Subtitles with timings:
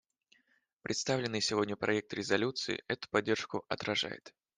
[0.81, 4.33] Представленный сегодня проект резолюции эту поддержку отражает.